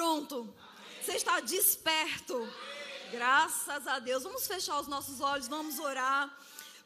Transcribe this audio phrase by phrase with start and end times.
[0.00, 0.48] pronto?
[1.02, 2.48] Você está desperto?
[3.12, 4.22] Graças a Deus.
[4.22, 6.34] Vamos fechar os nossos olhos, vamos orar.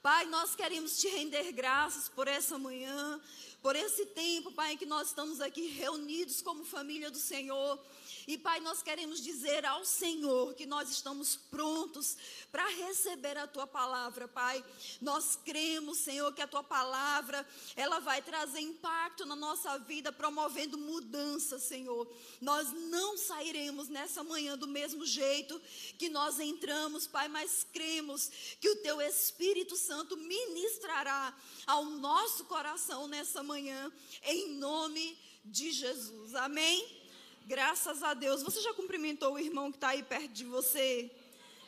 [0.02, 3.21] Pai, nós queremos te render graças por essa manhã,
[3.62, 7.79] por esse tempo, Pai, que nós estamos aqui reunidos como família do Senhor.
[8.26, 12.17] E Pai, nós queremos dizer ao Senhor que nós estamos prontos
[12.50, 14.64] para receber a tua palavra, Pai.
[15.00, 17.46] Nós cremos, Senhor, que a tua palavra,
[17.77, 22.10] ela vai trazer impacto na nossa vida, promovendo mudança, Senhor.
[22.41, 25.60] Nós não sairemos nessa manhã do mesmo jeito
[25.98, 31.36] que nós entramos, Pai, mas cremos que o teu Espírito Santo ministrará
[31.66, 36.34] ao nosso coração nessa manhã, em nome de Jesus.
[36.34, 37.03] Amém.
[37.46, 38.42] Graças a Deus.
[38.42, 41.10] Você já cumprimentou o irmão que está aí perto de você?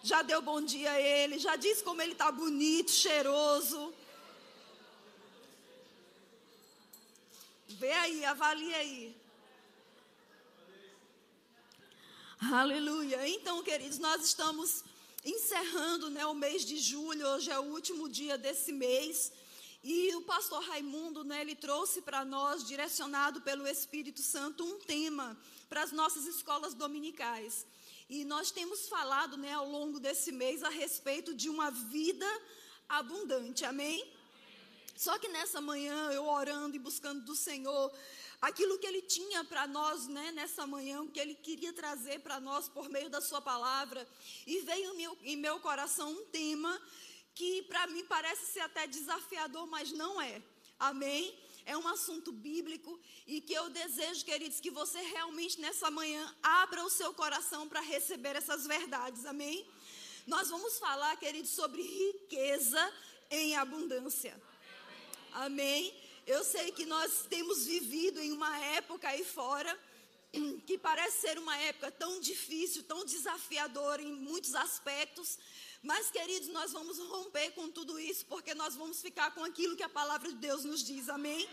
[0.03, 1.39] Já deu bom dia a ele?
[1.39, 3.93] Já disse como ele está bonito, cheiroso?
[7.69, 9.17] Vê aí, avalie aí.
[12.41, 13.29] Aleluia.
[13.29, 14.83] Então, queridos, nós estamos
[15.25, 17.27] encerrando né, o mês de julho.
[17.27, 19.31] Hoje é o último dia desse mês.
[19.89, 25.39] E o pastor Raimundo, né, ele trouxe para nós, direcionado pelo Espírito Santo, um tema
[25.69, 27.65] para as nossas escolas dominicais.
[28.11, 32.27] E nós temos falado, né, ao longo desse mês a respeito de uma vida
[32.89, 33.65] abundante.
[33.65, 34.05] Amém?
[34.97, 37.93] Só que nessa manhã, eu orando e buscando do Senhor,
[38.43, 42.41] aquilo que Ele tinha para nós, né, nessa manhã, o que Ele queria trazer para
[42.41, 44.05] nós por meio da Sua palavra,
[44.49, 46.77] e veio em meu, em meu coração um tema
[47.37, 50.43] que para mim parece ser até desafiador, mas não é.
[50.79, 51.39] Amém?
[51.67, 56.83] É um assunto bíblico e que eu desejo, queridos, que você realmente nessa manhã abra
[56.83, 59.27] o seu coração para receber essas verdades.
[59.27, 59.69] Amém?
[60.27, 62.93] Nós vamos falar, queridos, sobre riqueza
[63.31, 64.41] em abundância.
[65.33, 65.95] Amém?
[66.27, 69.79] Eu sei que nós temos vivido em uma época aí fora
[70.67, 75.39] que parece ser uma época tão difícil, tão desafiadora em muitos aspectos,
[75.83, 79.83] mas, queridos, nós vamos romper com tudo isso, porque nós vamos ficar com aquilo que
[79.83, 81.49] a palavra de Deus nos diz, amém?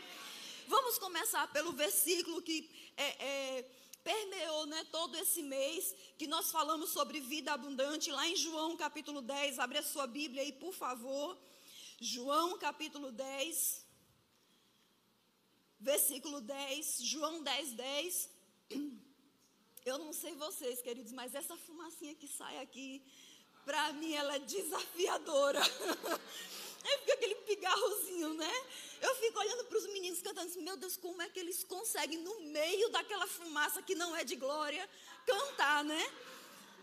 [0.67, 3.69] Vamos começar pelo versículo que é, é,
[4.03, 9.21] permeou né, todo esse mês, que nós falamos sobre vida abundante, lá em João capítulo
[9.21, 9.59] 10.
[9.59, 11.37] Abre a sua Bíblia aí, por favor.
[11.99, 13.85] João capítulo 10,
[15.79, 17.03] versículo 10.
[17.03, 18.29] João 10, 10.
[19.85, 23.03] Eu não sei vocês, queridos, mas essa fumacinha que sai aqui
[23.65, 25.61] para mim ela é desafiadora.
[26.85, 28.53] Aí fica aquele pigarrozinho, né?
[29.01, 32.19] Eu fico olhando para os meninos cantando assim, meu Deus, como é que eles conseguem,
[32.19, 34.89] no meio daquela fumaça que não é de glória,
[35.25, 36.11] cantar, né?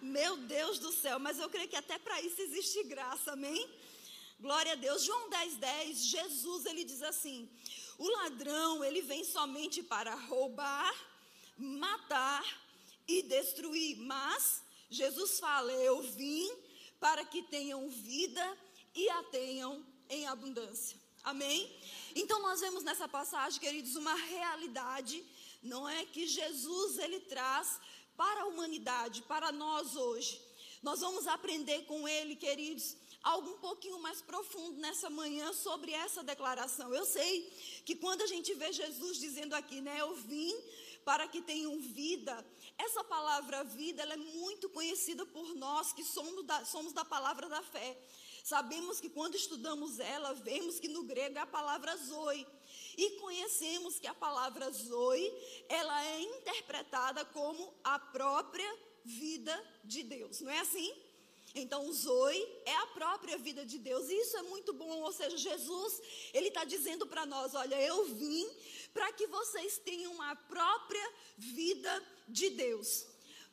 [0.01, 3.69] Meu Deus do céu, mas eu creio que até para isso existe graça, amém?
[4.41, 5.05] Glória a Deus.
[5.05, 7.47] João 10, 10, Jesus, ele diz assim:
[7.99, 10.95] o ladrão, ele vem somente para roubar,
[11.61, 12.45] matar
[13.07, 16.51] e destruir, mas Jesus fala: eu vim
[16.99, 18.59] para que tenham vida
[18.95, 20.99] e a tenham em abundância.
[21.23, 21.71] Amém?
[22.15, 25.25] Então nós vemos nessa passagem, queridos, uma realidade,
[25.63, 27.79] não é que Jesus ele traz
[28.17, 30.41] para a humanidade, para nós hoje.
[30.83, 36.23] Nós vamos aprender com ele, queridos, algo um pouquinho mais profundo nessa manhã sobre essa
[36.23, 36.93] declaração.
[36.95, 37.43] Eu sei
[37.85, 40.55] que quando a gente vê Jesus dizendo aqui, né, eu vim
[41.05, 42.45] para que tenham vida.
[42.79, 47.49] Essa palavra vida, ela é muito conhecida por nós que somos da, somos da palavra
[47.49, 47.99] da fé.
[48.45, 52.47] Sabemos que quando estudamos ela, vemos que no grego é a palavra zoe.
[52.97, 55.33] E conhecemos que a palavra zoe,
[55.69, 60.41] ela é interpretada como a própria vida de Deus.
[60.41, 60.93] Não é assim?
[61.55, 64.09] Então, o Zoe é a própria vida de Deus.
[64.09, 65.03] E isso é muito bom.
[65.03, 66.01] Ou seja, Jesus,
[66.33, 68.49] ele está dizendo para nós: olha, eu vim
[68.93, 73.07] para que vocês tenham a própria vida de Deus.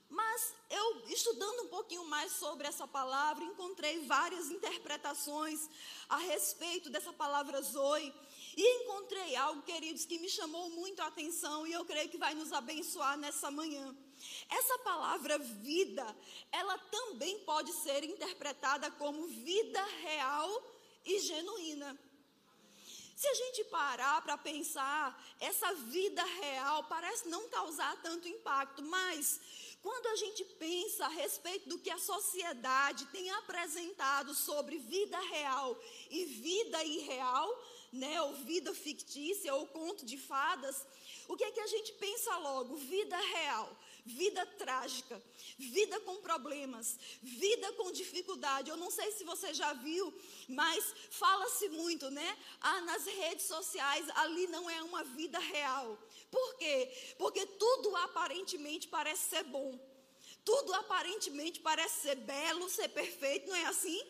[0.09, 5.69] Mas eu, estudando um pouquinho mais sobre essa palavra, encontrei várias interpretações
[6.07, 8.13] a respeito dessa palavra Zoe.
[8.55, 12.33] E encontrei algo, queridos, que me chamou muito a atenção e eu creio que vai
[12.33, 13.95] nos abençoar nessa manhã.
[14.49, 16.05] Essa palavra vida,
[16.51, 20.63] ela também pode ser interpretada como vida real
[21.05, 21.97] e genuína.
[23.15, 29.41] Se a gente parar para pensar, essa vida real parece não causar tanto impacto, mas
[29.81, 35.75] quando a gente pensa a respeito do que a sociedade tem apresentado sobre vida real
[36.11, 37.49] e vida irreal,
[37.91, 40.85] né, ou vida fictícia, ou conto de fadas,
[41.27, 42.75] o que é que a gente pensa logo?
[42.75, 43.75] Vida real
[44.07, 45.21] vida trágica,
[45.57, 48.69] vida com problemas, vida com dificuldade.
[48.69, 50.13] Eu não sei se você já viu,
[50.47, 52.37] mas fala-se muito, né?
[52.61, 55.97] Ah, nas redes sociais, ali não é uma vida real.
[56.31, 57.15] Por quê?
[57.17, 59.77] Porque tudo aparentemente parece ser bom.
[60.45, 64.01] Tudo aparentemente parece ser belo, ser perfeito, não é assim?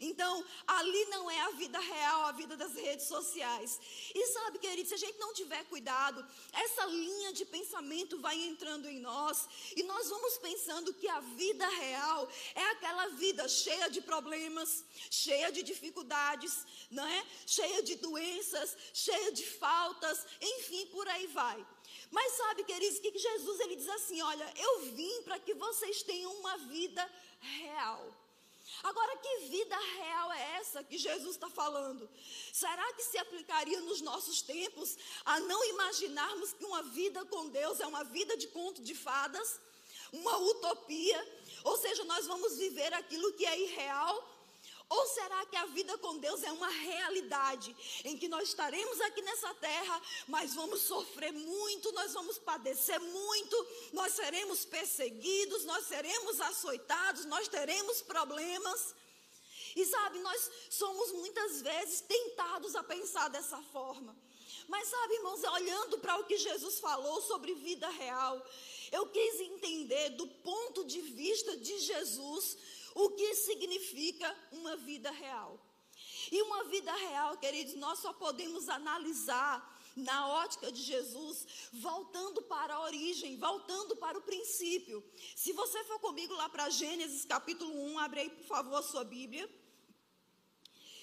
[0.00, 3.80] Então, ali não é a vida real, a vida das redes sociais.
[4.14, 8.88] E sabe, querido, se a gente não tiver cuidado, essa linha de pensamento vai entrando
[8.88, 14.00] em nós e nós vamos pensando que a vida real é aquela vida cheia de
[14.00, 17.26] problemas, cheia de dificuldades, não é?
[17.46, 21.66] Cheia de doenças, cheia de faltas, enfim, por aí vai.
[22.10, 26.32] Mas sabe, queridos, que Jesus ele diz assim: "Olha, eu vim para que vocês tenham
[26.34, 27.10] uma vida
[27.40, 28.23] real".
[28.84, 32.06] Agora, que vida real é essa que Jesus está falando?
[32.52, 37.80] Será que se aplicaria nos nossos tempos a não imaginarmos que uma vida com Deus
[37.80, 39.58] é uma vida de conto de fadas?
[40.12, 41.18] Uma utopia?
[41.64, 44.33] Ou seja, nós vamos viver aquilo que é irreal?
[44.88, 49.22] Ou será que a vida com Deus é uma realidade em que nós estaremos aqui
[49.22, 56.40] nessa terra, mas vamos sofrer muito, nós vamos padecer muito, nós seremos perseguidos, nós seremos
[56.40, 58.94] açoitados, nós teremos problemas?
[59.74, 64.16] E sabe, nós somos muitas vezes tentados a pensar dessa forma.
[64.68, 68.42] Mas sabe, irmãos, olhando para o que Jesus falou sobre vida real,
[68.92, 72.56] eu quis entender do ponto de vista de Jesus
[72.94, 75.60] o que significa uma vida real.
[76.30, 82.74] E uma vida real, queridos, nós só podemos analisar na ótica de Jesus, voltando para
[82.74, 85.04] a origem, voltando para o princípio.
[85.36, 89.04] Se você for comigo lá para Gênesis capítulo 1, abre aí, por favor, a sua
[89.04, 89.48] Bíblia.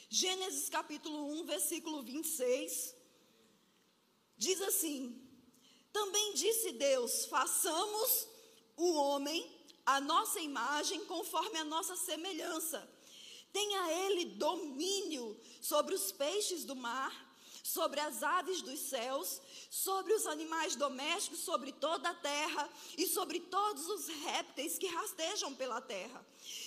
[0.10, 2.96] Gênesis capítulo 1, versículo 26.
[4.38, 5.26] Diz assim:
[5.94, 8.28] Também disse Deus: façamos
[8.76, 12.88] o homem a nossa imagem conforme a nossa semelhança.
[13.52, 17.12] Tenha ele domínio sobre os peixes do mar,
[17.64, 23.40] sobre as aves dos céus, sobre os animais domésticos, sobre toda a terra e sobre
[23.40, 26.26] todos os répteis que rastejam pela terra.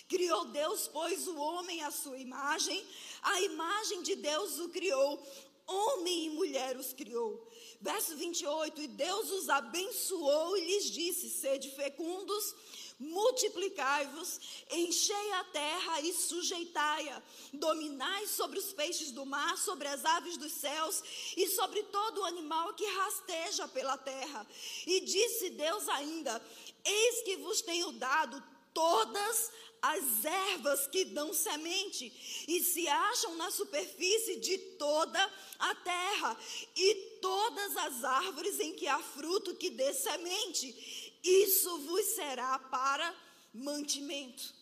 [0.08, 2.87] Criou Deus, pois, o homem à sua imagem,
[3.22, 5.20] a imagem de Deus o criou,
[5.66, 7.50] homem e mulher os criou.
[7.81, 12.55] Verso 28: E Deus os abençoou e lhes disse: Sede fecundos
[12.99, 20.37] multiplicai-vos, enchei a terra e sujeitai-a, dominai sobre os peixes do mar, sobre as aves
[20.37, 21.02] dos céus
[21.37, 24.46] e sobre todo o animal que rasteja pela terra.
[24.87, 26.41] E disse Deus ainda:
[26.85, 28.43] Eis que vos tenho dado
[28.73, 32.11] todas as ervas que dão semente
[32.49, 36.37] e se acham na superfície de toda a terra,
[36.75, 43.15] e todas as árvores em que há fruto que dê semente, isso vos será para
[43.53, 44.55] mantimento.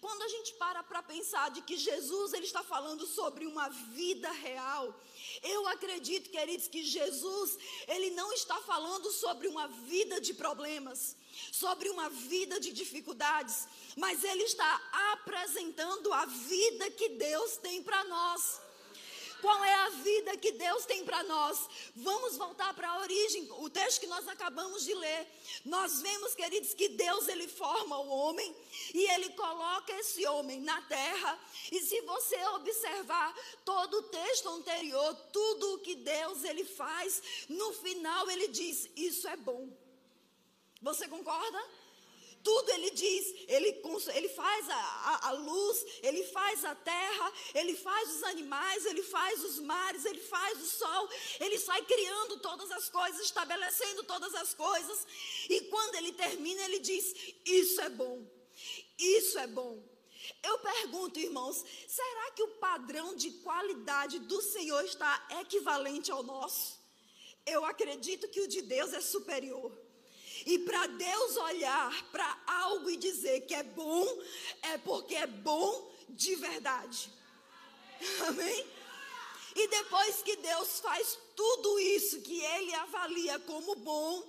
[0.00, 4.30] Quando a gente para para pensar de que Jesus ele está falando sobre uma vida
[4.30, 4.94] real,
[5.42, 7.58] eu acredito, queridos, que Jesus
[7.88, 11.16] ele não está falando sobre uma vida de problemas,
[11.50, 13.66] sobre uma vida de dificuldades,
[13.96, 14.70] mas ele está
[15.12, 18.65] apresentando a vida que Deus tem para nós.
[19.40, 21.68] Qual é a vida que Deus tem para nós?
[21.94, 25.26] Vamos voltar para a origem, o texto que nós acabamos de ler.
[25.64, 28.54] Nós vemos, queridos, que Deus ele forma o homem
[28.94, 31.38] e ele coloca esse homem na terra.
[31.70, 33.34] E se você observar
[33.64, 39.28] todo o texto anterior, tudo o que Deus ele faz, no final ele diz: "Isso
[39.28, 39.68] é bom".
[40.82, 41.58] Você concorda?
[42.46, 43.82] Tudo ele diz, ele,
[44.14, 49.02] ele faz a, a, a, luz, ele faz a terra, ele faz os animais, ele
[49.02, 51.08] faz os mares, ele faz o sol,
[51.40, 55.04] ele sai criando todas as coisas, estabelecendo todas as coisas.
[55.50, 58.24] E quando ele termina, ele diz: Isso é bom,
[58.96, 59.82] isso é bom.
[60.40, 66.78] Eu pergunto, irmãos, será que o padrão de qualidade do Senhor está equivalente ao nosso?
[67.44, 69.85] Eu acredito que o de Deus é superior.
[70.46, 74.06] E para Deus olhar para algo e dizer que é bom,
[74.62, 77.10] é porque é bom de verdade.
[78.28, 78.66] Amém?
[79.56, 84.22] E depois que Deus faz tudo isso que ele avalia como bom,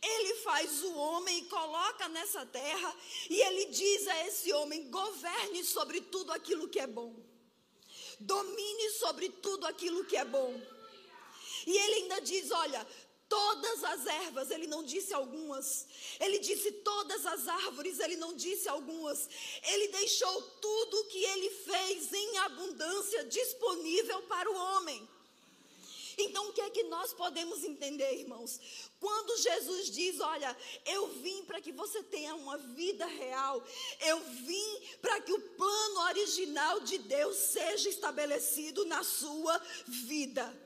[0.00, 2.94] ele faz o homem e coloca nessa terra,
[3.28, 7.16] e ele diz a esse homem: governe sobre tudo aquilo que é bom,
[8.20, 10.60] domine sobre tudo aquilo que é bom.
[11.66, 12.86] E ele ainda diz: olha,
[13.28, 15.86] todas as ervas, ele não disse algumas.
[16.20, 19.28] Ele disse todas as árvores, ele não disse algumas.
[19.62, 25.08] Ele deixou tudo que ele fez em abundância disponível para o homem.
[26.18, 28.58] Então, o que é que nós podemos entender, irmãos?
[28.98, 30.56] Quando Jesus diz: Olha,
[30.86, 33.62] eu vim para que você tenha uma vida real,
[34.00, 40.65] eu vim para que o plano original de Deus seja estabelecido na sua vida.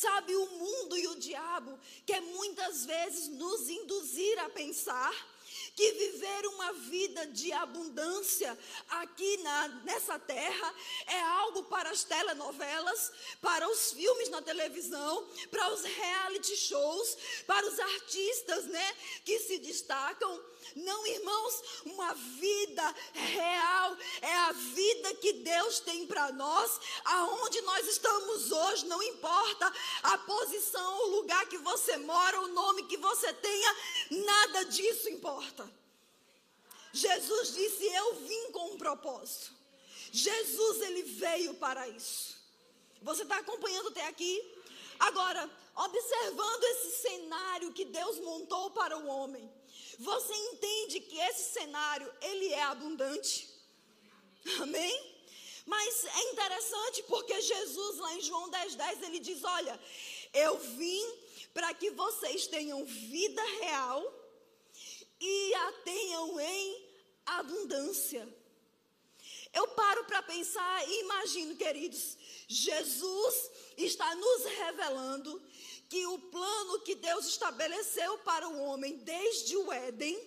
[0.00, 1.76] Sabe, o mundo e o diabo
[2.06, 5.12] quer muitas vezes nos induzir a pensar
[5.74, 8.56] que viver uma vida de abundância
[8.90, 10.74] aqui na, nessa terra
[11.06, 17.66] é algo para as telenovelas, para os filmes na televisão, para os reality shows, para
[17.66, 20.40] os artistas, né, que se destacam.
[20.76, 27.86] Não, irmãos, uma vida real é a vida que Deus tem para nós, aonde nós
[27.86, 29.72] estamos hoje, não importa
[30.02, 33.76] a posição, o lugar que você mora, o nome que você tenha,
[34.10, 35.68] nada disso importa.
[36.92, 39.52] Jesus disse: Eu vim com um propósito.
[40.10, 42.38] Jesus, ele veio para isso.
[43.02, 44.42] Você está acompanhando até aqui?
[44.98, 49.50] Agora, observando esse cenário que Deus montou para o homem,
[49.98, 53.48] você entende que esse cenário, ele é abundante?
[54.60, 55.18] Amém?
[55.66, 59.78] Mas é interessante porque Jesus, lá em João 10, 10, ele diz: Olha,
[60.32, 61.04] eu vim
[61.52, 64.02] para que vocês tenham vida real
[65.20, 66.88] e a tenham em
[67.26, 68.26] abundância.
[69.52, 72.16] Eu paro para pensar e imagino, queridos,
[72.46, 75.42] Jesus está nos revelando
[75.88, 80.18] que o plano que Deus estabeleceu para o homem desde o Éden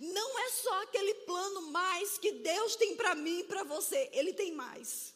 [0.00, 4.32] não é só aquele plano mais que Deus tem para mim e para você, ele
[4.32, 5.14] tem mais.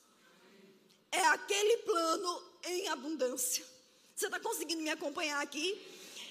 [1.10, 3.64] É aquele plano em abundância.
[4.14, 5.80] Você está conseguindo me acompanhar aqui?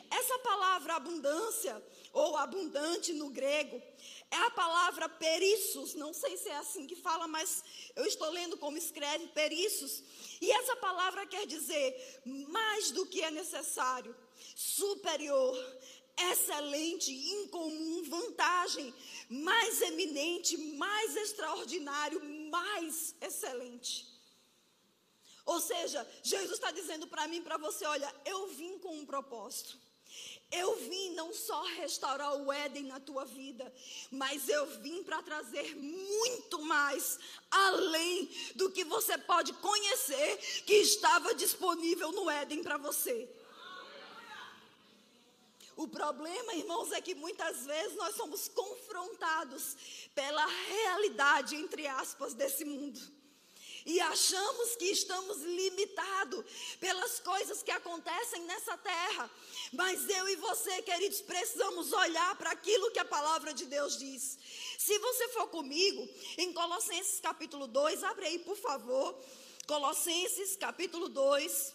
[0.10, 1.84] Essa palavra abundância,
[2.18, 3.82] ou abundante no grego,
[4.32, 5.94] é a palavra perissos.
[5.94, 7.64] Não sei se é assim que fala, mas
[7.96, 10.04] eu estou lendo como escreve perissos.
[10.42, 14.16] E essa palavra quer dizer mais do que é necessário,
[14.56, 15.56] superior,
[16.32, 18.92] excelente, incomum, vantagem,
[19.30, 22.20] mais eminente, mais extraordinário,
[22.50, 24.08] mais excelente.
[25.46, 29.87] Ou seja, Jesus está dizendo para mim, para você, olha, eu vim com um propósito.
[30.50, 33.72] Eu vim não só restaurar o Éden na tua vida,
[34.10, 37.20] mas eu vim para trazer muito mais
[37.52, 43.30] além do que você pode conhecer que estava disponível no Éden para você.
[45.76, 49.76] O problema, irmãos, é que muitas vezes nós somos confrontados
[50.16, 53.17] pela realidade, entre aspas, desse mundo
[53.88, 56.44] e achamos que estamos limitados
[56.78, 59.32] pelas coisas que acontecem nessa terra.
[59.72, 64.38] Mas eu e você, queridos, precisamos olhar para aquilo que a palavra de Deus diz.
[64.78, 66.06] Se você for comigo,
[66.38, 69.18] em Colossenses capítulo 2, abre aí, por favor.
[69.66, 71.74] Colossenses capítulo 2.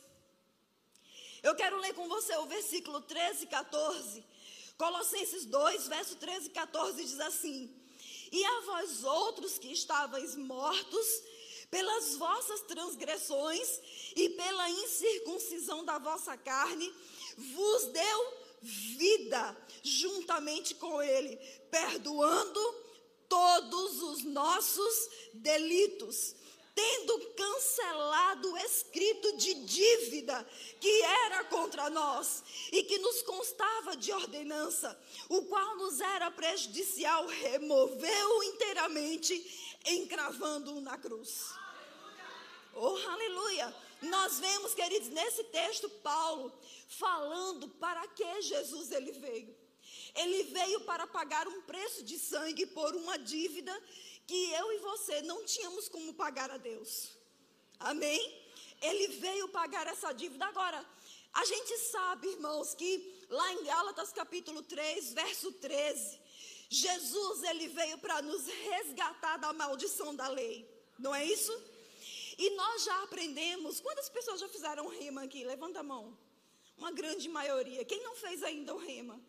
[1.43, 4.23] Eu quero ler com você o versículo 13 e 14.
[4.77, 7.75] Colossenses 2, verso 13 e 14 diz assim:
[8.31, 11.32] E a vós outros que estavais mortos
[11.73, 13.81] pelas vossas transgressões
[14.15, 16.93] e pela incircuncisão da vossa carne,
[17.39, 21.35] vos deu vida juntamente com Ele,
[21.71, 22.61] perdoando
[23.27, 26.35] todos os nossos delitos,
[26.75, 30.47] tendo cancelado o escrito de dívida
[30.79, 34.99] que era contra nós e que nos constava de ordenança,
[35.31, 41.62] o qual nos era prejudicial, removeu inteiramente, encravando-o na cruz.
[42.75, 43.75] Oh, aleluia!
[44.03, 46.53] Nós vemos, queridos, nesse texto Paulo
[46.89, 49.55] falando para que Jesus ele veio.
[50.15, 53.73] Ele veio para pagar um preço de sangue por uma dívida
[54.27, 57.17] que eu e você não tínhamos como pagar a Deus.
[57.79, 58.21] Amém?
[58.81, 60.45] Ele veio pagar essa dívida.
[60.47, 60.85] Agora,
[61.33, 66.21] a gente sabe, irmãos, que lá em Gálatas capítulo 3, verso 13,
[66.69, 70.69] Jesus ele veio para nos resgatar da maldição da lei.
[70.99, 71.53] Não é isso?
[72.39, 73.81] E nós já aprendemos.
[73.81, 75.45] Quantas pessoas já fizeram rema aqui?
[75.45, 76.17] Levanta a mão.
[76.77, 77.85] Uma grande maioria.
[77.85, 79.21] Quem não fez ainda o rema?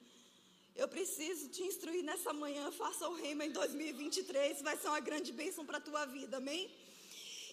[0.76, 2.72] Eu preciso te instruir nessa manhã.
[2.72, 4.62] Faça o rema em 2023.
[4.62, 6.38] Vai ser uma grande bênção para a tua vida.
[6.38, 6.72] Amém?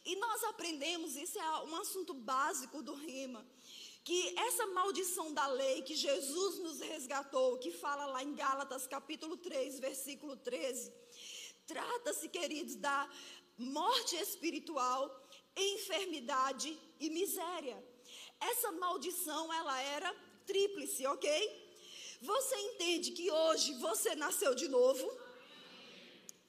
[0.05, 3.47] E nós aprendemos, isso é um assunto básico do rema,
[4.03, 9.37] que essa maldição da lei que Jesus nos resgatou, que fala lá em Gálatas capítulo
[9.37, 10.91] 3, versículo 13,
[11.67, 13.09] trata-se, queridos, da
[13.59, 15.20] morte espiritual
[15.63, 17.83] enfermidade e miséria.
[18.41, 20.15] Essa maldição, ela era
[20.47, 21.29] tríplice, ok?
[22.23, 25.11] Você entende que hoje você nasceu de novo?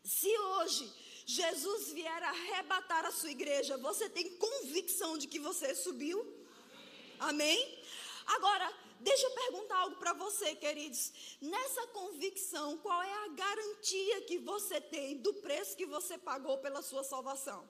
[0.04, 0.92] Se hoje
[1.26, 6.20] Jesus vier arrebatar a sua igreja, você tem convicção de que você subiu?
[7.20, 7.80] Amém?
[8.26, 11.12] Agora, deixa eu perguntar algo para você, queridos.
[11.40, 16.82] Nessa convicção, qual é a garantia que você tem do preço que você pagou pela
[16.82, 17.70] sua salvação?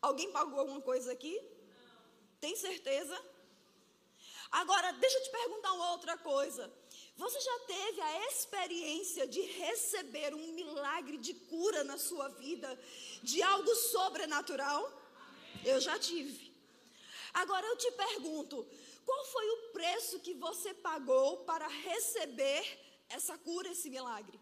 [0.00, 1.34] Alguém pagou alguma coisa aqui?
[1.36, 2.28] Não.
[2.40, 3.16] Tem certeza?
[4.50, 6.72] Agora, deixa eu te perguntar uma outra coisa.
[7.16, 12.78] Você já teve a experiência de receber um milagre de cura na sua vida,
[13.22, 14.90] de algo sobrenatural?
[15.64, 16.50] Eu já tive.
[17.32, 18.66] Agora eu te pergunto,
[19.04, 22.64] qual foi o preço que você pagou para receber
[23.08, 24.40] essa cura, esse milagre?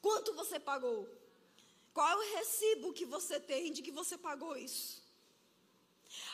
[0.00, 1.08] Quanto você pagou?
[1.96, 5.02] Qual é o recibo que você tem de que você pagou isso?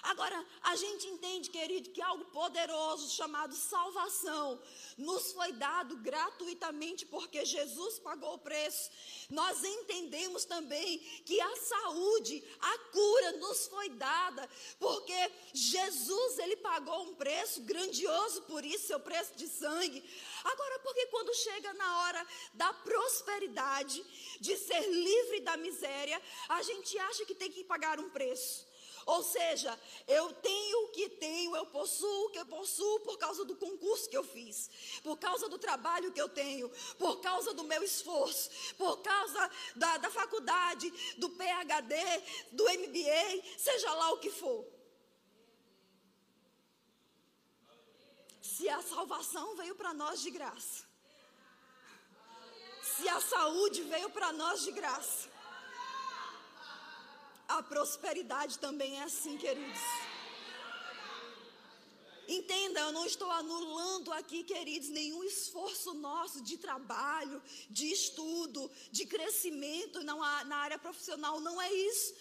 [0.02, 4.60] Agora, a gente entende, querido, que algo poderoso chamado salvação
[4.98, 8.90] nos foi dado gratuitamente porque Jesus pagou o preço.
[9.30, 14.48] Nós entendemos também que a saúde, a cura nos foi dada
[14.78, 20.02] porque Jesus, ele pagou um preço grandioso por isso, seu preço de sangue.
[20.44, 24.04] Agora, porque quando chega na hora da prosperidade,
[24.40, 28.66] de ser livre da miséria, a gente acha que tem que pagar um preço.
[29.06, 33.44] Ou seja, eu tenho o que tenho, eu possuo o que eu possuo por causa
[33.44, 34.70] do concurso que eu fiz,
[35.02, 39.98] por causa do trabalho que eu tenho, por causa do meu esforço, por causa da,
[39.98, 41.96] da faculdade, do PhD,
[42.52, 44.64] do MBA, seja lá o que for.
[48.40, 50.84] Se a salvação veio para nós de graça,
[52.82, 55.31] se a saúde veio para nós de graça,
[57.58, 59.80] a prosperidade também é assim, queridos.
[62.28, 69.04] Entenda, eu não estou anulando aqui, queridos, nenhum esforço nosso de trabalho, de estudo, de
[69.04, 72.14] crescimento na, área profissional, não é isso.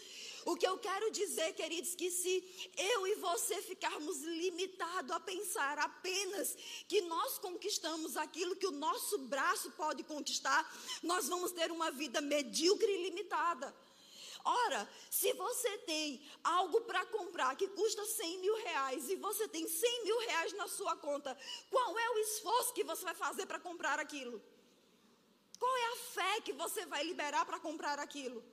[0.43, 2.43] O que eu quero dizer, queridos, que se
[2.75, 6.57] eu e você ficarmos limitados a pensar apenas
[6.87, 10.61] que nós conquistamos aquilo que o nosso braço pode conquistar,
[11.03, 13.73] nós vamos ter uma vida medíocre e limitada.
[14.43, 19.67] Ora, se você tem algo para comprar que custa 100 mil reais e você tem
[19.67, 21.37] 100 mil reais na sua conta,
[21.69, 24.41] qual é o esforço que você vai fazer para comprar aquilo?
[25.59, 28.43] Qual é a fé que você vai liberar para comprar aquilo?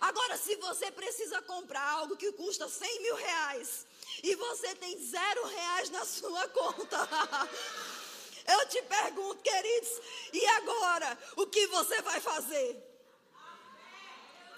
[0.00, 3.86] Agora, se você precisa comprar algo que custa 100 mil reais
[4.24, 6.98] e você tem zero reais na sua conta,
[8.48, 10.00] eu te pergunto, queridos,
[10.32, 11.16] e agora?
[11.36, 12.91] O que você vai fazer?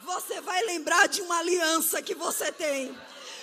[0.05, 2.97] Você vai lembrar de uma aliança que você tem.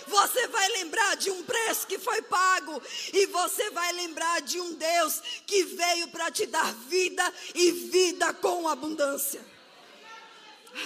[0.07, 2.81] Você vai lembrar de um preço que foi pago.
[3.13, 7.23] E você vai lembrar de um Deus que veio para te dar vida
[7.55, 9.43] e vida com abundância.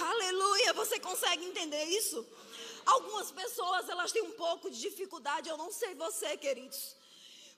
[0.00, 0.72] Aleluia!
[0.72, 2.26] Você consegue entender isso?
[2.84, 5.48] Algumas pessoas elas têm um pouco de dificuldade.
[5.48, 6.94] Eu não sei você, queridos.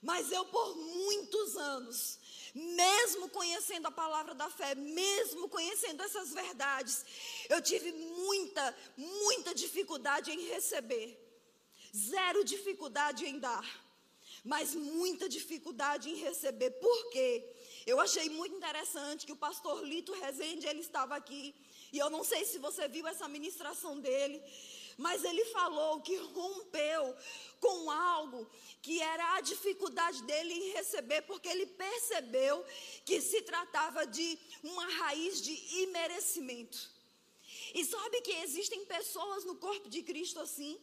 [0.01, 2.19] Mas eu, por muitos anos,
[2.55, 7.05] mesmo conhecendo a palavra da fé, mesmo conhecendo essas verdades,
[7.49, 11.19] eu tive muita, muita dificuldade em receber,
[11.95, 13.67] zero dificuldade em dar,
[14.45, 16.71] mas muita dificuldade em receber.
[16.71, 17.45] Por quê?
[17.87, 21.55] Eu achei muito interessante que o pastor Lito Rezende, ele estava aqui,
[21.93, 24.43] e eu não sei se você viu essa ministração dele,
[24.99, 27.17] mas ele falou que rompeu
[27.61, 28.51] com algo
[28.83, 32.65] que era a dificuldade dele em receber, porque ele percebeu
[33.05, 36.91] que se tratava de uma raiz de imerecimento.
[37.73, 40.81] E sabe que existem pessoas no corpo de Cristo assim?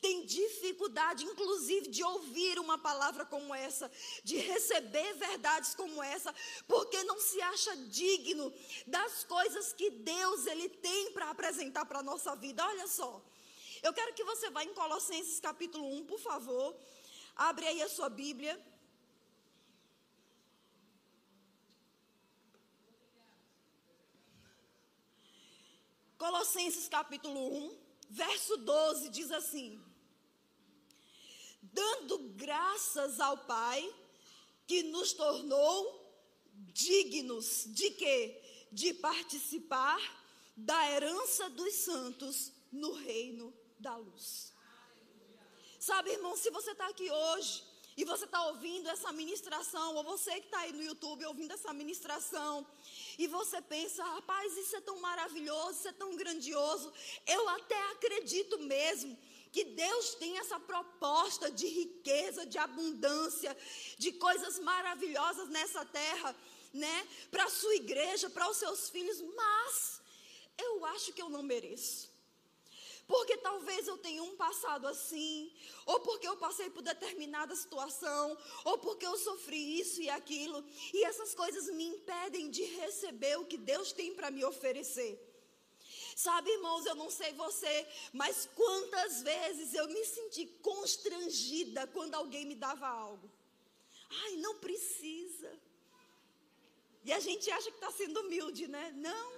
[0.00, 3.90] Tem dificuldade, inclusive, de ouvir uma palavra como essa,
[4.22, 6.34] de receber verdades como essa,
[6.66, 8.52] porque não se acha digno
[8.86, 12.66] das coisas que Deus ele tem para apresentar para a nossa vida.
[12.66, 13.22] Olha só,
[13.82, 16.76] eu quero que você vá em Colossenses capítulo 1, por favor.
[17.34, 18.54] Abre aí a sua Bíblia.
[26.16, 27.78] Colossenses capítulo 1,
[28.10, 29.82] verso 12 diz assim:
[31.60, 33.92] Dando graças ao Pai
[34.64, 36.00] que nos tornou
[36.72, 38.40] dignos de quê?
[38.70, 40.00] De participar
[40.56, 44.52] da herança dos santos no reino da luz.
[45.78, 47.64] Sabe, irmão, se você está aqui hoje
[47.96, 51.72] e você está ouvindo essa ministração, ou você que está aí no YouTube ouvindo essa
[51.72, 52.64] ministração,
[53.18, 56.92] e você pensa, rapaz, isso é tão maravilhoso, isso é tão grandioso,
[57.26, 59.18] eu até acredito mesmo
[59.50, 63.54] que Deus tem essa proposta de riqueza, de abundância,
[63.98, 66.34] de coisas maravilhosas nessa terra,
[66.72, 70.00] né, para a sua igreja, para os seus filhos, mas
[70.56, 72.11] eu acho que eu não mereço
[73.06, 75.52] porque talvez eu tenha um passado assim,
[75.84, 81.04] ou porque eu passei por determinada situação, ou porque eu sofri isso e aquilo, e
[81.04, 85.20] essas coisas me impedem de receber o que Deus tem para me oferecer.
[86.14, 92.44] Sabe, irmãos, eu não sei você, mas quantas vezes eu me senti constrangida quando alguém
[92.44, 93.30] me dava algo.
[94.24, 95.52] Ai, não precisa.
[97.04, 98.92] E a gente acha que está sendo humilde, né?
[98.94, 99.32] Não,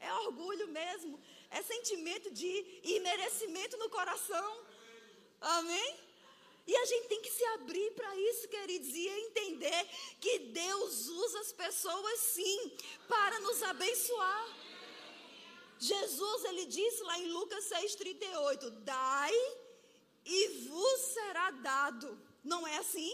[0.00, 1.20] é orgulho mesmo.
[1.52, 4.50] É sentimento de imerecimento no coração.
[5.40, 5.90] Amém?
[6.66, 9.88] E a gente tem que se abrir para isso, queridos, e entender
[10.20, 12.76] que Deus usa as pessoas sim
[13.08, 14.46] para nos abençoar.
[15.78, 19.34] Jesus, ele disse lá em Lucas 6,38: Dai
[20.24, 22.20] e vos será dado.
[22.44, 23.12] Não é assim?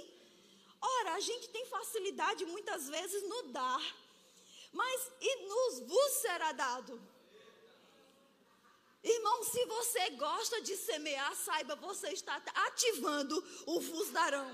[0.80, 3.96] Ora, a gente tem facilidade muitas vezes no dar,
[4.72, 7.00] mas e nos vos será dado.
[9.10, 14.50] Irmão, se você gosta de semear, saiba, você está ativando o vos darão.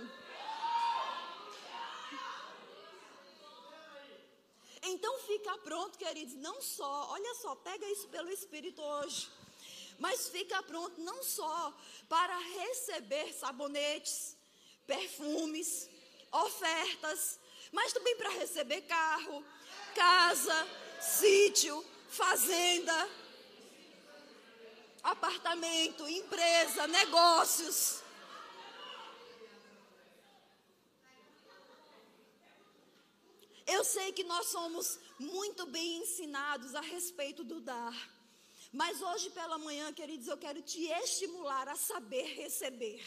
[4.80, 9.28] Então fica pronto, queridos, não só, olha só, pega isso pelo Espírito hoje.
[9.98, 11.74] Mas fica pronto não só
[12.08, 14.36] para receber sabonetes,
[14.86, 15.88] perfumes,
[16.30, 17.40] ofertas,
[17.72, 19.44] mas também para receber carro,
[19.96, 20.68] casa,
[21.00, 23.10] sítio, fazenda,
[25.04, 28.02] apartamento, empresa, negócios.
[33.66, 37.94] Eu sei que nós somos muito bem ensinados a respeito do dar.
[38.72, 43.00] Mas hoje pela manhã, queridos, eu quero te estimular a saber receber.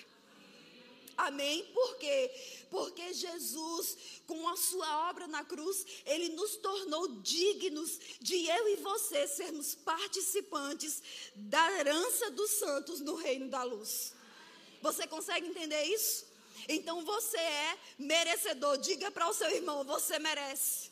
[1.17, 1.65] Amém?
[1.73, 2.31] Por quê?
[2.69, 8.75] Porque Jesus, com a sua obra na cruz, ele nos tornou dignos de eu e
[8.75, 11.01] você sermos participantes
[11.35, 14.13] da herança dos santos no reino da luz.
[14.79, 16.27] Você consegue entender isso?
[16.69, 18.77] Então você é merecedor.
[18.77, 20.91] Diga para o seu irmão: você merece.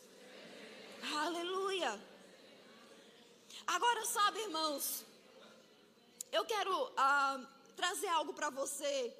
[1.13, 2.01] Aleluia.
[3.67, 5.05] Agora, sabe, irmãos,
[6.31, 7.39] eu quero ah,
[7.75, 9.13] trazer algo para você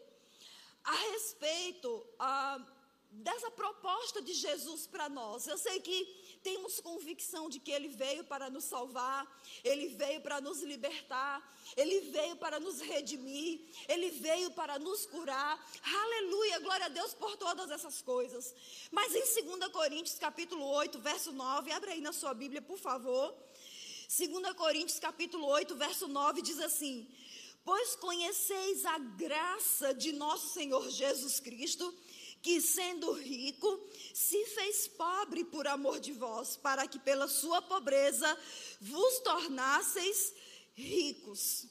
[0.85, 2.63] a respeito ah,
[3.11, 5.47] dessa proposta de Jesus para nós.
[5.47, 6.05] Eu sei que
[6.43, 9.25] temos convicção de que Ele veio para nos salvar,
[9.63, 11.41] Ele veio para nos libertar,
[11.75, 15.53] Ele veio para nos redimir, Ele veio para nos curar.
[15.81, 18.53] Aleluia, glória a Deus por todas essas coisas.
[18.91, 23.33] Mas em 2 Coríntios capítulo 8, verso 9, abre aí na sua Bíblia, por favor.
[24.07, 27.09] 2 Coríntios capítulo 8, verso 9 diz assim:
[27.65, 31.91] Pois conheceis a graça de nosso Senhor Jesus Cristo,
[32.39, 38.37] que sendo rico, se fez pobre por amor de vós, para que pela sua pobreza
[38.79, 40.35] vos tornasseis
[40.75, 41.65] ricos.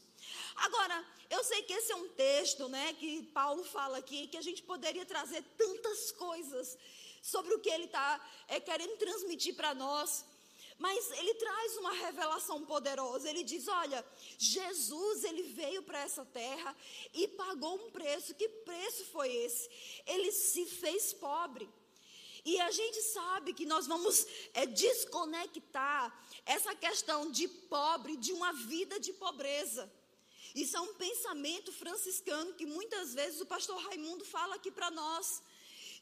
[0.57, 4.43] Agora, eu sei que esse é um texto, né, que Paulo fala aqui, que a
[4.43, 6.77] gente poderia trazer tantas coisas
[7.23, 10.25] sobre o que ele está é, querendo transmitir para nós.
[10.85, 13.31] Mas ele traz uma revelação poderosa.
[13.31, 14.05] Ele diz: Olha,
[14.37, 16.77] Jesus, ele veio para essa terra
[17.15, 18.35] e pagou um preço.
[18.35, 19.71] Que preço foi esse?
[20.07, 21.67] Ele se fez pobre.
[22.45, 26.03] E a gente sabe que nós vamos é, desconectar
[26.45, 29.91] essa questão de pobre de uma vida de pobreza.
[30.55, 35.43] Isso é um pensamento franciscano que muitas vezes o pastor Raimundo fala aqui para nós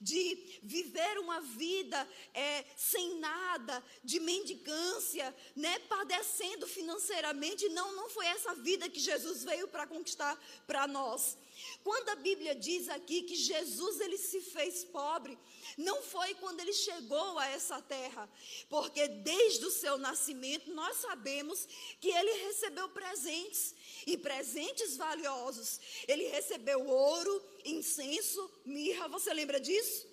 [0.03, 7.69] de viver uma vida é, sem nada, de mendicância, né, padecendo financeiramente.
[7.69, 10.37] Não, não foi essa vida que Jesus veio para conquistar
[10.67, 11.39] para nós.
[11.83, 15.37] Quando a Bíblia diz aqui que Jesus ele se fez pobre,
[15.77, 18.29] não foi quando ele chegou a essa terra,
[18.69, 21.67] porque desde o seu nascimento nós sabemos
[22.01, 23.75] que ele recebeu presentes
[24.07, 25.81] e presentes valiosos.
[26.07, 30.12] Ele recebeu ouro, incenso, mirra, você lembra disso?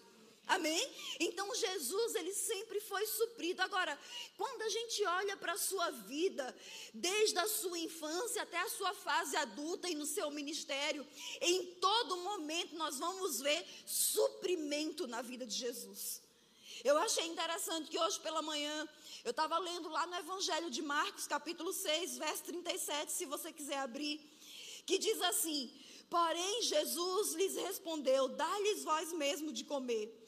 [0.49, 0.83] Amém?
[1.19, 3.62] Então Jesus, ele sempre foi suprido.
[3.62, 3.97] Agora,
[4.35, 6.55] quando a gente olha para a sua vida,
[6.91, 11.05] desde a sua infância até a sua fase adulta e no seu ministério,
[11.39, 16.19] em todo momento nós vamos ver suprimento na vida de Jesus.
[16.83, 18.89] Eu achei interessante que hoje pela manhã
[19.23, 23.77] eu estava lendo lá no Evangelho de Marcos, capítulo 6, verso 37, se você quiser
[23.77, 24.19] abrir,
[24.83, 25.71] que diz assim:
[26.09, 30.18] Porém, Jesus lhes respondeu: Dá-lhes vós mesmo de comer.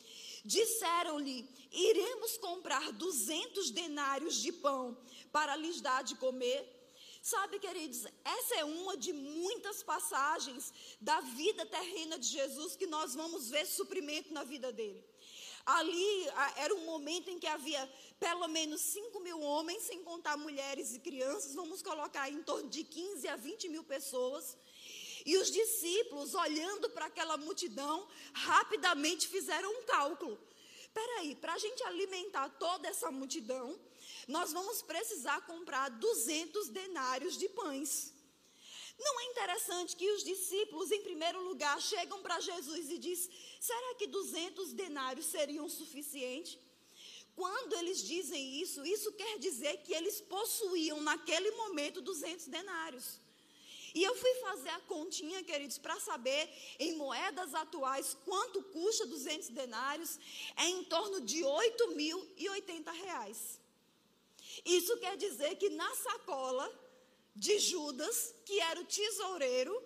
[0.43, 4.97] Disseram-lhe: Iremos comprar duzentos denários de pão
[5.32, 6.80] para lhes dar de comer.
[7.21, 13.13] Sabe, queridos, essa é uma de muitas passagens da vida terrena de Jesus que nós
[13.13, 15.04] vamos ver suprimento na vida dele.
[15.63, 17.88] Ali era um momento em que havia
[18.19, 22.84] pelo menos 5 mil homens, sem contar mulheres e crianças, vamos colocar em torno de
[22.84, 24.58] 15 a 20 mil pessoas.
[25.25, 30.39] E os discípulos, olhando para aquela multidão, rapidamente fizeram um cálculo.
[30.93, 33.79] Peraí, para a gente alimentar toda essa multidão,
[34.27, 38.13] nós vamos precisar comprar 200 denários de pães.
[38.99, 43.29] Não é interessante que os discípulos, em primeiro lugar, chegam para Jesus e diz:
[43.60, 46.60] será que 200 denários seriam suficientes?
[47.36, 53.19] Quando eles dizem isso, isso quer dizer que eles possuíam naquele momento 200 denários.
[53.93, 56.49] E eu fui fazer a continha, queridos, para saber
[56.80, 60.17] em moedas atuais quanto custa 200 denários.
[60.56, 63.60] É em torno de 8.080 reais.
[64.65, 66.71] Isso quer dizer que na sacola
[67.36, 69.82] de Judas, que era o tesoureiro,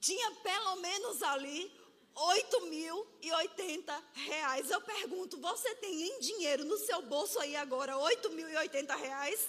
[0.00, 1.70] tinha pelo menos ali
[2.14, 4.70] 8.080 reais.
[4.70, 9.48] Eu pergunto, você tem em dinheiro no seu bolso aí agora 8.080 reais?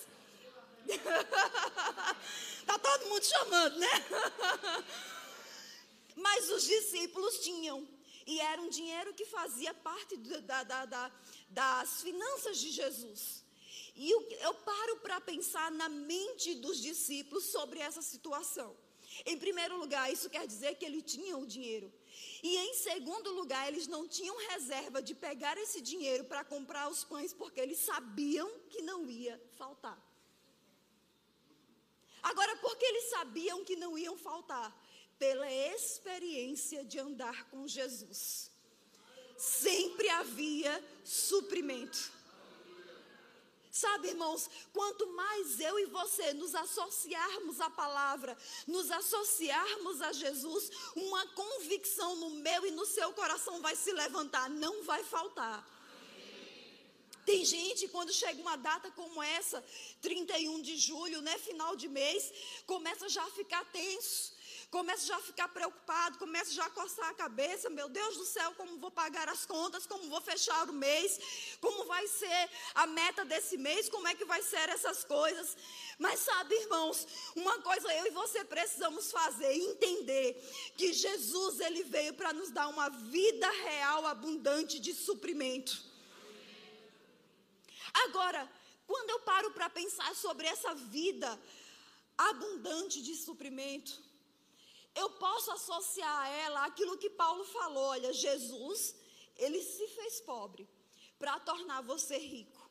[0.88, 3.90] Está todo mundo chamando, né?
[6.16, 7.88] Mas os discípulos tinham.
[8.26, 11.12] E era um dinheiro que fazia parte da, da, da,
[11.50, 13.44] das finanças de Jesus.
[13.96, 18.76] E eu, eu paro para pensar na mente dos discípulos sobre essa situação.
[19.26, 21.94] Em primeiro lugar, isso quer dizer que eles tinham o dinheiro.
[22.42, 27.04] E em segundo lugar, eles não tinham reserva de pegar esse dinheiro para comprar os
[27.04, 30.02] pães, porque eles sabiam que não ia faltar.
[32.24, 34.74] Agora, porque eles sabiam que não iam faltar?
[35.20, 38.50] Pela experiência de andar com Jesus.
[39.38, 42.12] Sempre havia suprimento.
[43.70, 50.70] Sabe, irmãos, quanto mais eu e você nos associarmos à palavra, nos associarmos a Jesus,
[50.96, 55.68] uma convicção no meu e no seu coração vai se levantar, não vai faltar.
[57.26, 59.64] Tem gente, quando chega uma data como essa,
[60.02, 62.32] 31 de julho, né, final de mês,
[62.66, 64.34] começa já a ficar tenso
[64.74, 68.54] começa já a ficar preocupado, começa já a coçar a cabeça, meu Deus do céu,
[68.58, 73.24] como vou pagar as contas, como vou fechar o mês, como vai ser a meta
[73.24, 75.56] desse mês, como é que vai ser essas coisas.
[76.00, 80.42] Mas sabe, irmãos, uma coisa eu e você precisamos fazer, entender
[80.76, 85.93] que Jesus ele veio para nos dar uma vida real abundante de suprimento.
[87.94, 88.52] Agora,
[88.86, 91.40] quando eu paro para pensar sobre essa vida
[92.18, 94.02] abundante de suprimento,
[94.96, 98.96] eu posso associar a ela aquilo que Paulo falou: olha, Jesus,
[99.38, 100.68] ele se fez pobre
[101.18, 102.62] para tornar você rico.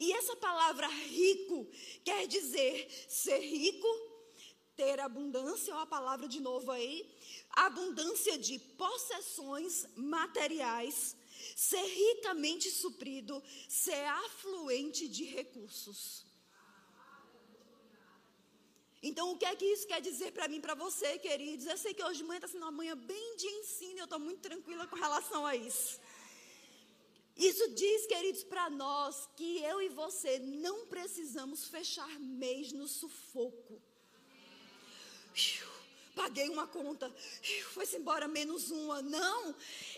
[0.00, 1.68] E essa palavra rico
[2.04, 3.86] quer dizer ser rico,
[4.76, 7.08] ter abundância, ó a palavra de novo aí,
[7.50, 11.16] abundância de possessões materiais,
[11.54, 16.24] ser ricamente suprido, ser afluente de recursos.
[19.02, 21.66] Então, o que é que isso quer dizer para mim, para você, queridos?
[21.66, 24.18] Eu sei que hoje de manhã está sendo uma manhã bem de ensino, eu estou
[24.18, 26.00] muito tranquila com relação a isso.
[27.36, 33.82] Isso diz, queridos, para nós que eu e você não precisamos fechar mês no sufoco
[36.14, 37.12] paguei uma conta,
[37.72, 39.02] foi-se embora menos uma.
[39.02, 39.54] Não,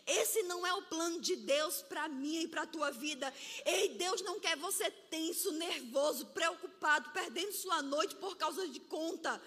[0.06, 3.32] esse não é o plano de Deus para mim e para a tua vida.
[3.64, 9.40] Ei, Deus não quer você tenso, nervoso, preocupado, perdendo sua noite por causa de conta.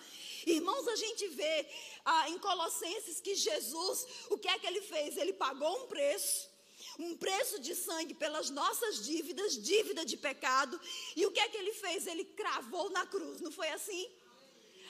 [0.45, 1.67] Irmãos, a gente vê
[2.05, 5.17] ah, em Colossenses que Jesus, o que é que ele fez?
[5.17, 6.49] Ele pagou um preço
[6.97, 10.79] um preço de sangue pelas nossas dívidas, dívida de pecado.
[11.15, 12.05] E o que é que ele fez?
[12.05, 14.09] Ele cravou na cruz, não foi assim?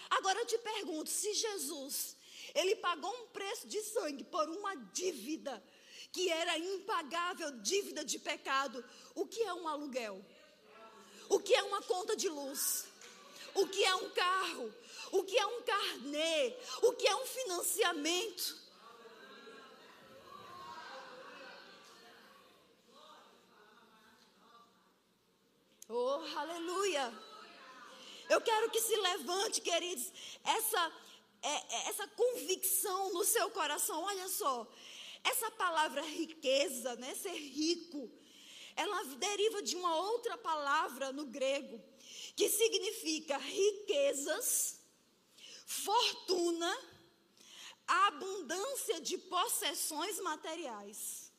[0.09, 2.17] Agora eu te pergunto, se Jesus,
[2.55, 5.63] ele pagou um preço de sangue por uma dívida
[6.11, 10.25] que era impagável, dívida de pecado, o que é um aluguel?
[11.29, 12.87] O que é uma conta de luz?
[13.53, 14.73] O que é um carro?
[15.11, 16.55] O que é um carnê?
[16.81, 18.57] O que é um financiamento?
[25.87, 27.28] Oh, aleluia!
[28.29, 30.11] Eu quero que se levante, queridos,
[30.43, 30.93] essa,
[31.41, 34.03] é, é, essa convicção no seu coração.
[34.03, 34.71] Olha só,
[35.23, 38.09] essa palavra riqueza, né, ser rico,
[38.75, 41.81] ela deriva de uma outra palavra no grego,
[42.35, 44.79] que significa riquezas,
[45.65, 46.71] fortuna,
[47.87, 51.31] abundância de possessões materiais.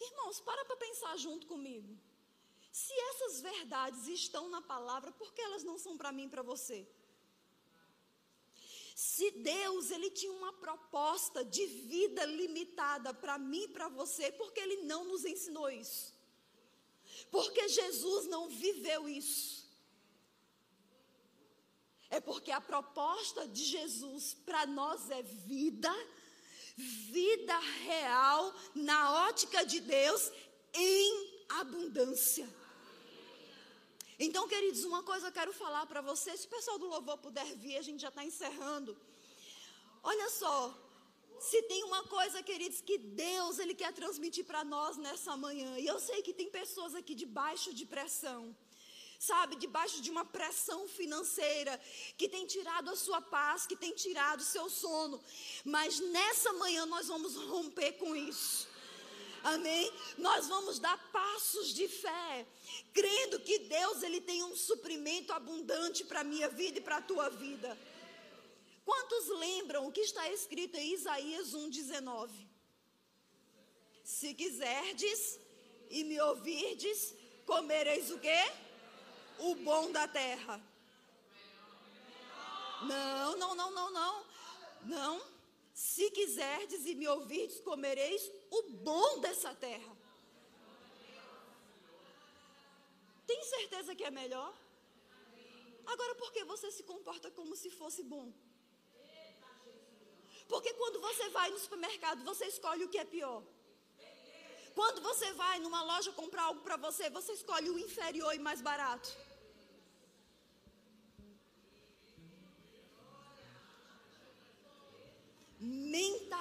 [0.00, 1.96] Irmãos, para para pensar junto comigo.
[2.76, 6.42] Se essas verdades estão na palavra, por que elas não são para mim e para
[6.42, 6.86] você?
[8.94, 14.52] Se Deus ele tinha uma proposta de vida limitada para mim e para você, por
[14.52, 16.14] que ele não nos ensinou isso?
[17.30, 19.66] Porque Jesus não viveu isso.
[22.10, 25.94] É porque a proposta de Jesus para nós é vida,
[26.76, 30.30] vida real na ótica de Deus
[30.74, 32.65] em abundância.
[34.18, 36.40] Então, queridos, uma coisa eu quero falar para vocês.
[36.40, 38.96] Se o pessoal do louvor puder vir, a gente já está encerrando.
[40.02, 40.74] Olha só,
[41.38, 45.78] se tem uma coisa, queridos, que Deus ele quer transmitir para nós nessa manhã.
[45.78, 48.56] E eu sei que tem pessoas aqui debaixo de pressão.
[49.18, 51.80] Sabe, debaixo de uma pressão financeira
[52.18, 55.22] que tem tirado a sua paz, que tem tirado o seu sono.
[55.64, 58.68] Mas nessa manhã nós vamos romper com isso.
[59.54, 59.92] Amém?
[60.18, 62.46] Nós vamos dar passos de fé,
[62.92, 67.02] crendo que Deus ele tem um suprimento abundante para a minha vida e para a
[67.02, 67.78] tua vida.
[68.84, 72.30] Quantos lembram o que está escrito em Isaías 1,19?
[74.02, 75.38] Se quiserdes
[75.90, 78.42] e me ouvirdes, comereis o quê?
[79.38, 80.60] O bom da terra.
[82.82, 84.24] Não, não, não, não, não.
[84.82, 85.22] Não.
[85.72, 89.96] Se quiserdes e me ouvirdes, comereis o bom dessa terra.
[93.26, 94.52] Tem certeza que é melhor?
[95.86, 98.32] Agora, por que você se comporta como se fosse bom?
[100.48, 103.42] Porque quando você vai no supermercado, você escolhe o que é pior.
[104.74, 108.60] Quando você vai numa loja comprar algo para você, você escolhe o inferior e mais
[108.60, 109.08] barato.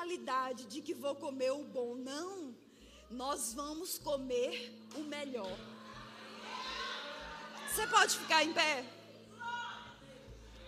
[0.06, 1.96] Mentalidade de que vou comer o bom.
[1.96, 2.56] Não.
[3.10, 5.58] Nós vamos comer o melhor.
[7.68, 8.86] Você pode ficar em pé?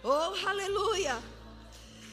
[0.03, 1.21] Oh, aleluia!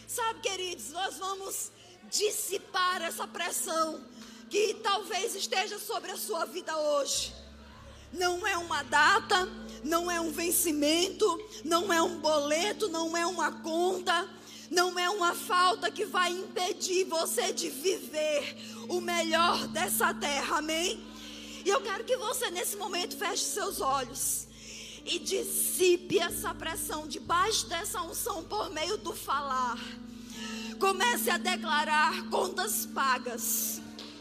[0.07, 1.73] Sabe, queridos, nós vamos
[2.11, 4.05] dissipar essa pressão
[4.49, 7.35] que talvez esteja sobre a sua vida hoje.
[8.13, 9.49] Não é uma data,
[9.83, 11.27] não é um vencimento,
[11.65, 14.29] não é um boleto, não é uma conta
[14.71, 18.57] não é uma falta que vai impedir você de viver
[18.89, 21.03] o melhor dessa terra, amém?
[21.65, 24.47] E eu quero que você nesse momento feche seus olhos
[25.05, 29.79] e dissipe essa pressão debaixo dessa unção por meio do falar.
[30.79, 33.81] Comece a declarar contas pagas.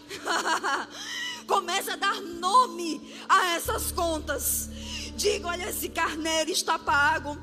[1.48, 4.70] Comece a dar nome a essas contas.
[5.15, 7.38] Diga: olha, esse carneiro está pago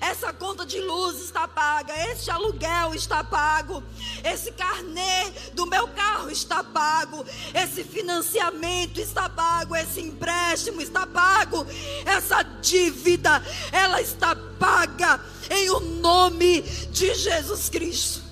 [0.00, 3.82] essa conta de luz está paga, esse aluguel está pago,
[4.24, 11.66] esse carnê do meu carro está pago, esse financiamento está pago, esse empréstimo está pago,
[12.04, 18.22] essa dívida, ela está paga em o nome de Jesus Cristo.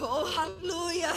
[0.00, 1.14] Oh, aleluia.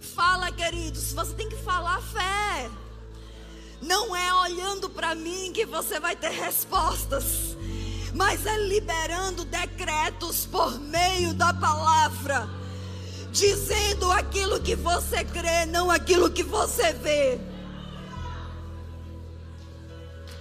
[0.00, 2.70] Fala, queridos, você tem que falar fé.
[3.80, 7.56] Não é olhando para mim que você vai ter respostas,
[8.14, 12.48] mas é liberando decretos por meio da palavra,
[13.30, 17.38] dizendo aquilo que você crê, não aquilo que você vê.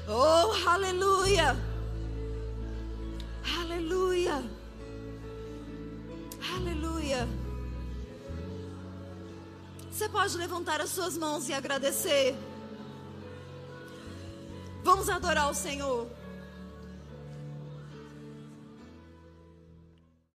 [0.07, 1.57] Oh, aleluia!
[3.59, 4.43] Aleluia!
[6.55, 7.27] Aleluia!
[9.91, 12.35] Você pode levantar as suas mãos e agradecer.
[14.85, 16.05] Vamos adorar o Senhor.